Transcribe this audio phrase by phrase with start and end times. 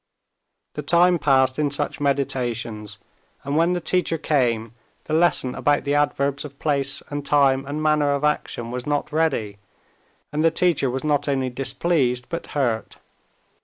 [0.73, 2.97] The time passed in such meditations,
[3.43, 4.71] and when the teacher came,
[5.03, 9.11] the lesson about the adverbs of place and time and manner of action was not
[9.11, 9.59] ready,
[10.31, 12.97] and the teacher was not only displeased, but hurt.